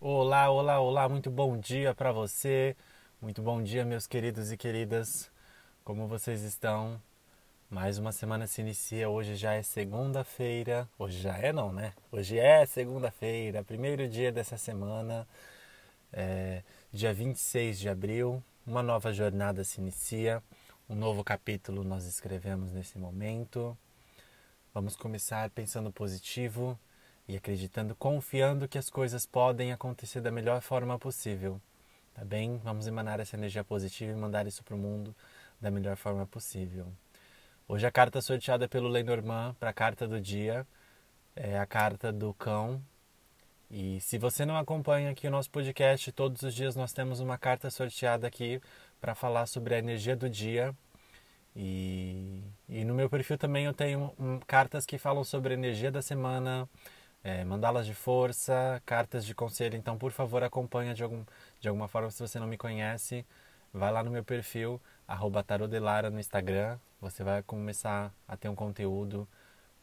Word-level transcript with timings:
Olá, 0.00 0.48
olá, 0.48 0.78
olá, 0.78 1.08
muito 1.08 1.28
bom 1.28 1.58
dia 1.58 1.92
para 1.92 2.12
você. 2.12 2.76
Muito 3.20 3.42
bom 3.42 3.60
dia, 3.60 3.84
meus 3.84 4.06
queridos 4.06 4.52
e 4.52 4.56
queridas. 4.56 5.28
Como 5.82 6.06
vocês 6.06 6.42
estão? 6.42 7.02
Mais 7.68 7.98
uma 7.98 8.12
semana 8.12 8.46
se 8.46 8.60
inicia. 8.60 9.08
Hoje 9.08 9.34
já 9.34 9.54
é 9.54 9.62
segunda-feira. 9.64 10.88
Hoje 10.96 11.18
já 11.18 11.36
é, 11.36 11.52
não, 11.52 11.72
né? 11.72 11.94
Hoje 12.12 12.38
é 12.38 12.64
segunda-feira, 12.64 13.64
primeiro 13.64 14.08
dia 14.08 14.30
dessa 14.30 14.56
semana, 14.56 15.26
é, 16.12 16.62
dia 16.92 17.12
26 17.12 17.80
de 17.80 17.88
abril. 17.88 18.40
Uma 18.64 18.84
nova 18.84 19.12
jornada 19.12 19.64
se 19.64 19.80
inicia. 19.80 20.40
Um 20.88 20.94
novo 20.94 21.24
capítulo 21.24 21.82
nós 21.82 22.06
escrevemos 22.06 22.72
nesse 22.72 22.96
momento. 22.96 23.76
Vamos 24.72 24.94
começar 24.94 25.50
pensando 25.50 25.90
positivo 25.90 26.78
e 27.28 27.36
acreditando, 27.36 27.94
confiando 27.94 28.66
que 28.66 28.78
as 28.78 28.88
coisas 28.88 29.26
podem 29.26 29.70
acontecer 29.70 30.20
da 30.20 30.30
melhor 30.30 30.62
forma 30.62 30.98
possível. 30.98 31.60
Tá 32.14 32.24
bem? 32.24 32.58
Vamos 32.64 32.86
emanar 32.86 33.20
essa 33.20 33.36
energia 33.36 33.62
positiva 33.62 34.10
e 34.10 34.16
mandar 34.16 34.46
isso 34.46 34.64
para 34.64 34.74
o 34.74 34.78
mundo 34.78 35.14
da 35.60 35.70
melhor 35.70 35.96
forma 35.96 36.26
possível. 36.26 36.86
Hoje 37.68 37.86
a 37.86 37.90
carta 37.90 38.20
sorteada 38.22 38.66
pelo 38.66 38.88
Lenormand 38.88 39.54
para 39.60 39.70
a 39.70 39.74
carta 39.74 40.08
do 40.08 40.20
dia 40.20 40.66
é 41.36 41.58
a 41.58 41.66
carta 41.66 42.10
do 42.10 42.32
cão. 42.34 42.82
E 43.70 44.00
se 44.00 44.16
você 44.16 44.46
não 44.46 44.56
acompanha 44.56 45.10
aqui 45.10 45.28
o 45.28 45.30
nosso 45.30 45.50
podcast, 45.50 46.10
todos 46.12 46.42
os 46.42 46.54
dias 46.54 46.74
nós 46.74 46.92
temos 46.92 47.20
uma 47.20 47.36
carta 47.36 47.70
sorteada 47.70 48.26
aqui 48.26 48.60
para 49.00 49.14
falar 49.14 49.46
sobre 49.46 49.74
a 49.74 49.78
energia 49.78 50.16
do 50.16 50.30
dia. 50.30 50.74
E, 51.54 52.42
e 52.68 52.84
no 52.84 52.94
meu 52.94 53.10
perfil 53.10 53.36
também 53.36 53.66
eu 53.66 53.74
tenho 53.74 54.14
um, 54.18 54.40
cartas 54.46 54.86
que 54.86 54.96
falam 54.96 55.22
sobre 55.22 55.52
a 55.52 55.56
energia 55.56 55.90
da 55.90 56.00
semana, 56.00 56.68
é, 57.28 57.44
mandalas 57.44 57.84
de 57.84 57.92
força, 57.92 58.82
cartas 58.86 59.24
de 59.24 59.34
conselho. 59.34 59.76
Então, 59.76 59.98
por 59.98 60.10
favor, 60.10 60.42
acompanha 60.42 60.94
de, 60.94 61.02
algum, 61.02 61.22
de 61.60 61.68
alguma 61.68 61.86
forma. 61.86 62.10
Se 62.10 62.20
você 62.20 62.40
não 62.40 62.46
me 62.46 62.56
conhece, 62.56 63.24
vai 63.72 63.92
lá 63.92 64.02
no 64.02 64.10
meu 64.10 64.24
perfil, 64.24 64.80
tarodelara 65.46 66.08
no 66.08 66.18
Instagram. 66.18 66.78
Você 67.00 67.22
vai 67.22 67.42
começar 67.42 68.12
a 68.26 68.36
ter 68.36 68.48
um 68.48 68.54
conteúdo 68.54 69.28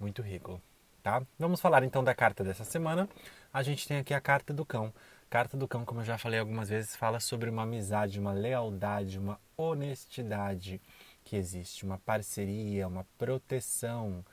muito 0.00 0.22
rico, 0.22 0.60
tá? 1.02 1.22
Vamos 1.38 1.60
falar 1.60 1.84
então 1.84 2.02
da 2.02 2.14
carta 2.14 2.42
dessa 2.42 2.64
semana. 2.64 3.08
A 3.52 3.62
gente 3.62 3.86
tem 3.86 3.98
aqui 3.98 4.14
a 4.14 4.20
carta 4.20 4.54
do 4.54 4.64
cão. 4.64 4.92
Carta 5.28 5.56
do 5.56 5.68
cão, 5.68 5.84
como 5.84 6.00
eu 6.00 6.04
já 6.04 6.16
falei 6.16 6.40
algumas 6.40 6.70
vezes, 6.70 6.96
fala 6.96 7.20
sobre 7.20 7.50
uma 7.50 7.64
amizade, 7.64 8.18
uma 8.18 8.32
lealdade, 8.32 9.18
uma 9.18 9.38
honestidade 9.56 10.80
que 11.22 11.36
existe, 11.36 11.84
uma 11.84 11.98
parceria, 11.98 12.88
uma 12.88 13.06
proteção, 13.18 14.24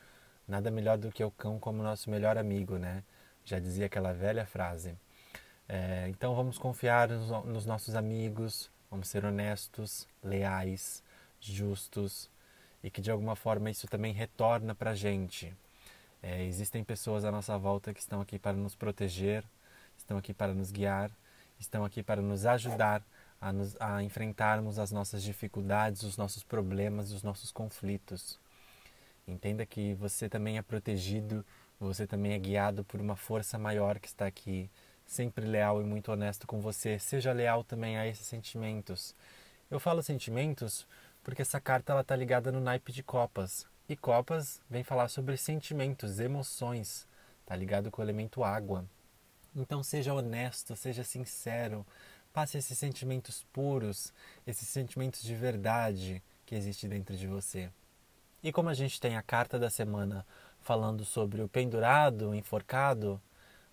Nada 0.48 0.70
melhor 0.72 0.98
do 0.98 1.12
que 1.12 1.24
o 1.24 1.32
cão 1.32 1.60
como 1.60 1.84
nosso 1.84 2.10
melhor 2.10 2.38
amigo, 2.38 2.78
né? 2.78 3.04
Já 3.46 3.60
dizia 3.60 3.86
aquela 3.86 4.14
velha 4.14 4.46
frase. 4.46 4.96
É, 5.68 6.08
então 6.10 6.36
vamos 6.36 6.58
confiar 6.58 7.08
nos, 7.10 7.30
nos 7.46 7.66
nossos 7.66 7.96
amigos, 7.96 8.70
vamos 8.90 9.08
ser 9.08 9.24
honestos, 9.24 10.08
leais, 10.22 11.02
justos 11.40 12.30
e 12.84 12.90
que 12.90 13.02
de 13.02 13.10
alguma 13.10 13.36
forma 13.36 13.70
isso 13.70 13.88
também 13.88 14.14
retorna 14.14 14.76
para 14.76 14.92
a 14.92 14.96
gente. 14.96 15.54
É, 16.22 16.44
existem 16.44 16.84
pessoas 16.84 17.26
à 17.26 17.32
nossa 17.32 17.58
volta 17.58 17.94
que 17.94 18.00
estão 18.00 18.22
aqui 18.22 18.38
para 18.38 18.54
nos 18.54 18.76
proteger, 18.76 19.44
estão 19.98 20.18
aqui 20.18 20.34
para 20.34 20.54
nos 20.54 20.72
guiar, 20.72 21.10
estão 21.60 21.86
aqui 21.86 22.04
para 22.04 22.22
nos 22.22 22.46
ajudar 22.46 23.04
a, 23.40 23.52
nos, 23.52 23.76
a 23.80 24.04
enfrentarmos 24.04 24.78
as 24.78 24.92
nossas 24.92 25.24
dificuldades, 25.24 26.04
os 26.04 26.18
nossos 26.18 26.44
problemas 26.44 27.12
e 27.12 27.16
os 27.16 27.24
nossos 27.24 27.52
conflitos. 27.52 28.38
Entenda 29.28 29.66
que 29.66 29.94
você 29.96 30.28
também 30.28 30.58
é 30.58 30.62
protegido, 30.62 31.46
você 31.80 32.06
também 32.06 32.34
é 32.34 32.40
guiado 32.40 32.84
por 32.84 33.00
uma 33.00 33.16
força 33.16 33.58
maior 33.58 34.00
que 34.00 34.08
está 34.08 34.26
aqui, 34.26 34.70
sempre 35.06 35.46
leal 35.46 35.82
e 35.82 35.86
muito 35.86 36.12
honesto 36.12 36.48
com 36.48 36.60
você. 36.60 36.98
Seja 37.00 37.32
leal 37.32 37.64
também 37.64 37.98
a 37.98 38.08
esses 38.08 38.26
sentimentos. 38.26 39.16
Eu 39.70 39.80
falo 39.80 40.02
sentimentos 40.04 40.88
porque 41.24 41.42
essa 41.42 41.60
carta 41.60 41.94
ela 41.94 42.02
está 42.02 42.16
ligada 42.16 42.52
no 42.52 42.60
naipe 42.60 42.92
de 42.92 43.04
copas. 43.04 43.68
E 43.88 43.96
copas 43.96 44.62
vem 44.70 44.84
falar 44.84 45.08
sobre 45.08 45.38
sentimentos, 45.38 46.20
emoções. 46.20 47.08
Está 47.42 47.56
ligado 47.56 47.92
com 47.92 48.02
o 48.02 48.06
elemento 48.06 48.44
água. 48.44 48.86
Então 49.56 49.84
seja 49.84 50.14
honesto, 50.14 50.76
seja 50.76 51.04
sincero. 51.04 51.86
Passe 52.32 52.58
esses 52.58 52.78
sentimentos 52.78 53.46
puros, 53.52 54.14
esses 54.48 54.68
sentimentos 54.68 55.22
de 55.22 55.36
verdade 55.36 56.24
que 56.46 56.56
existe 56.56 56.88
dentro 56.88 57.18
de 57.18 57.28
você. 57.28 57.70
E 58.44 58.52
como 58.52 58.70
a 58.70 58.74
gente 58.74 59.00
tem 59.00 59.16
a 59.16 59.22
carta 59.22 59.60
da 59.60 59.70
semana 59.70 60.26
falando 60.62 61.06
sobre 61.06 61.44
o 61.44 61.48
pendurado, 61.48 62.34
enforcado, 62.34 63.22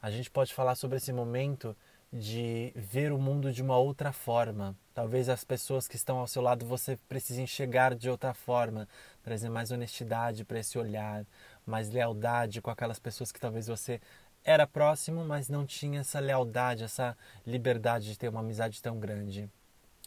a 0.01 0.11
gente 0.11 0.31
pode 0.31 0.53
falar 0.53 0.75
sobre 0.75 0.99
esse 0.99 1.11
momento 1.11 1.75
de 2.13 2.71
ver 2.77 3.11
o 3.11 3.19
mundo 3.19 3.51
de 3.51 3.63
uma 3.63 3.79
outra 3.79 4.13
forma. 4.13 4.77
Talvez 4.95 5.31
as 5.31 5.43
pessoas 5.43 5.89
que 5.89 5.97
estão 5.97 6.19
ao 6.19 6.27
seu 6.27 6.43
lado 6.43 6.67
você 6.67 6.99
precise 7.09 7.41
enxergar 7.41 7.95
de 7.95 8.11
outra 8.11 8.35
forma, 8.35 8.87
trazer 9.23 9.49
mais 9.49 9.71
honestidade 9.71 10.45
para 10.45 10.59
esse 10.59 10.79
olhar, 10.79 11.25
mais 11.67 11.89
lealdade 11.89 12.61
com 12.61 12.71
aquelas 12.71 12.99
pessoas 12.99 13.33
que 13.33 13.41
talvez 13.41 13.69
você 13.69 13.99
era 14.45 14.67
próximo, 14.67 15.25
mas 15.25 15.49
não 15.49 15.65
tinha 15.65 16.01
essa 16.01 16.21
lealdade, 16.21 16.85
essa 16.85 17.17
liberdade 17.47 18.07
de 18.07 18.19
ter 18.19 18.29
uma 18.29 18.41
amizade 18.41 18.83
tão 18.83 18.99
grande. 18.99 19.49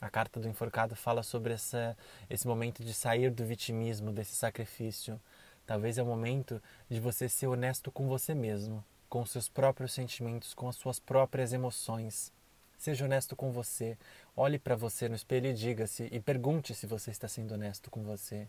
A 0.01 0.09
carta 0.09 0.39
do 0.39 0.50
enforcado 0.50 0.95
fala 0.95 1.22
sobre 1.22 1.53
essa, 1.53 1.95
esse 2.28 2.47
momento 2.47 2.84
de 2.84 2.91
sair 2.91 3.29
do 3.29 3.45
vitimismo, 3.45 4.12
desse 4.12 4.35
sacrifício. 4.35 5.22
Talvez 5.63 6.00
é 6.00 6.03
o 6.03 6.07
momento 6.07 6.59
de 6.89 7.00
você 7.00 7.29
ser 7.29 7.45
honesto 7.45 7.91
com 7.91 8.07
você 8.07 8.34
mesmo, 8.34 8.84
com 9.07 9.22
os 9.22 9.29
seus 9.29 9.47
próprios 9.47 9.94
sentimentos, 9.94 10.56
com 10.56 10.67
as 10.67 10.75
suas 10.75 11.00
próprias 11.00 11.53
emoções. 11.53 12.34
Seja 12.79 13.06
honesto 13.06 13.35
com 13.35 13.51
você. 13.51 13.95
Olhe 14.35 14.57
para 14.57 14.75
você 14.75 15.07
no 15.07 15.13
espelho 15.13 15.45
e 15.45 15.53
diga-se 15.53 16.09
e 16.11 16.19
pergunte 16.19 16.73
se 16.73 16.88
você 16.88 17.11
está 17.11 17.28
sendo 17.28 17.53
honesto 17.53 17.91
com 17.91 18.01
você. 18.01 18.47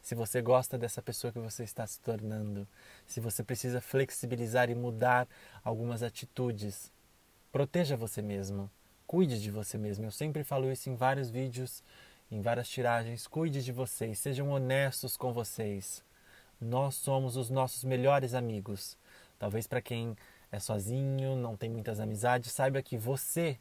Se 0.00 0.14
você 0.14 0.40
gosta 0.40 0.78
dessa 0.78 1.02
pessoa 1.02 1.32
que 1.32 1.40
você 1.40 1.64
está 1.64 1.84
se 1.84 1.98
tornando, 1.98 2.66
se 3.08 3.18
você 3.18 3.42
precisa 3.42 3.80
flexibilizar 3.80 4.70
e 4.70 4.74
mudar 4.76 5.26
algumas 5.64 6.04
atitudes, 6.04 6.92
proteja 7.50 7.96
você 7.96 8.22
mesmo. 8.22 8.70
Cuide 9.12 9.38
de 9.38 9.50
você 9.50 9.76
mesmo. 9.76 10.06
Eu 10.06 10.10
sempre 10.10 10.42
falo 10.42 10.72
isso 10.72 10.88
em 10.88 10.94
vários 10.94 11.28
vídeos, 11.28 11.84
em 12.30 12.40
várias 12.40 12.66
tiragens. 12.66 13.26
Cuide 13.26 13.62
de 13.62 13.70
vocês, 13.70 14.18
sejam 14.18 14.48
honestos 14.48 15.18
com 15.18 15.34
vocês. 15.34 16.02
Nós 16.58 16.94
somos 16.94 17.36
os 17.36 17.50
nossos 17.50 17.84
melhores 17.84 18.32
amigos. 18.32 18.96
Talvez 19.38 19.66
para 19.66 19.82
quem 19.82 20.16
é 20.50 20.58
sozinho, 20.58 21.36
não 21.36 21.58
tem 21.58 21.68
muitas 21.68 22.00
amizades, 22.00 22.52
saiba 22.52 22.80
que 22.80 22.96
você 22.96 23.58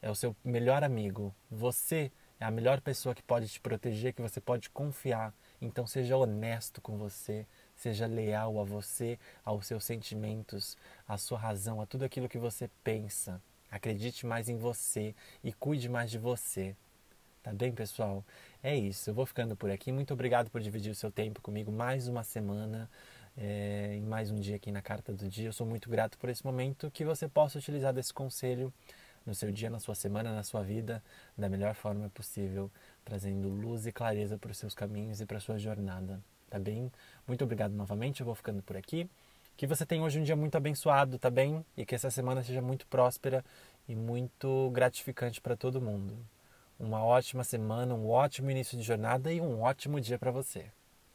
é 0.00 0.10
o 0.10 0.14
seu 0.14 0.34
melhor 0.42 0.82
amigo. 0.82 1.30
Você 1.50 2.10
é 2.40 2.46
a 2.46 2.50
melhor 2.50 2.80
pessoa 2.80 3.14
que 3.14 3.22
pode 3.22 3.48
te 3.48 3.60
proteger, 3.60 4.14
que 4.14 4.22
você 4.22 4.40
pode 4.40 4.70
confiar. 4.70 5.30
Então 5.60 5.86
seja 5.86 6.16
honesto 6.16 6.80
com 6.80 6.96
você, 6.96 7.46
seja 7.74 8.06
leal 8.06 8.58
a 8.58 8.64
você, 8.64 9.18
aos 9.44 9.66
seus 9.66 9.84
sentimentos, 9.84 10.74
à 11.06 11.18
sua 11.18 11.38
razão, 11.38 11.82
a 11.82 11.86
tudo 11.86 12.06
aquilo 12.06 12.30
que 12.30 12.38
você 12.38 12.70
pensa. 12.82 13.42
Acredite 13.70 14.26
mais 14.26 14.48
em 14.48 14.56
você 14.56 15.14
e 15.42 15.52
cuide 15.52 15.88
mais 15.88 16.10
de 16.10 16.18
você. 16.18 16.76
Tá 17.42 17.52
bem, 17.52 17.72
pessoal? 17.72 18.24
É 18.62 18.74
isso. 18.74 19.10
Eu 19.10 19.14
vou 19.14 19.24
ficando 19.24 19.56
por 19.56 19.70
aqui. 19.70 19.92
Muito 19.92 20.12
obrigado 20.12 20.50
por 20.50 20.60
dividir 20.60 20.90
o 20.90 20.94
seu 20.94 21.10
tempo 21.12 21.40
comigo 21.40 21.70
mais 21.70 22.08
uma 22.08 22.24
semana, 22.24 22.90
é, 23.36 23.94
em 23.94 24.02
mais 24.02 24.30
um 24.30 24.36
dia 24.36 24.56
aqui 24.56 24.72
na 24.72 24.82
Carta 24.82 25.12
do 25.12 25.28
Dia. 25.28 25.48
Eu 25.48 25.52
sou 25.52 25.66
muito 25.66 25.88
grato 25.88 26.18
por 26.18 26.28
esse 26.28 26.44
momento 26.44 26.90
que 26.90 27.04
você 27.04 27.28
possa 27.28 27.58
utilizar 27.58 27.92
desse 27.92 28.12
conselho 28.12 28.72
no 29.24 29.34
seu 29.34 29.50
dia, 29.50 29.68
na 29.68 29.78
sua 29.78 29.94
semana, 29.94 30.34
na 30.34 30.42
sua 30.42 30.62
vida, 30.62 31.02
da 31.36 31.48
melhor 31.48 31.74
forma 31.74 32.08
possível, 32.10 32.70
trazendo 33.04 33.48
luz 33.48 33.86
e 33.86 33.92
clareza 33.92 34.38
para 34.38 34.50
os 34.50 34.58
seus 34.58 34.74
caminhos 34.74 35.20
e 35.20 35.26
para 35.26 35.38
a 35.38 35.40
sua 35.40 35.58
jornada. 35.58 36.20
Tá 36.48 36.58
bem? 36.58 36.90
Muito 37.26 37.42
obrigado 37.44 37.72
novamente. 37.72 38.20
Eu 38.20 38.26
vou 38.26 38.34
ficando 38.34 38.62
por 38.62 38.76
aqui. 38.76 39.08
Que 39.56 39.66
você 39.66 39.86
tenha 39.86 40.02
hoje 40.02 40.20
um 40.20 40.22
dia 40.22 40.36
muito 40.36 40.54
abençoado, 40.56 41.18
tá 41.18 41.30
bem? 41.30 41.64
E 41.76 41.86
que 41.86 41.94
essa 41.94 42.10
semana 42.10 42.42
seja 42.42 42.60
muito 42.60 42.86
próspera 42.86 43.42
e 43.88 43.96
muito 43.96 44.70
gratificante 44.70 45.40
para 45.40 45.56
todo 45.56 45.80
mundo. 45.80 46.14
Uma 46.78 47.02
ótima 47.02 47.42
semana, 47.42 47.94
um 47.94 48.06
ótimo 48.08 48.50
início 48.50 48.76
de 48.76 48.84
jornada 48.84 49.32
e 49.32 49.40
um 49.40 49.62
ótimo 49.62 49.98
dia 49.98 50.18
para 50.18 50.30
você. 50.30 50.66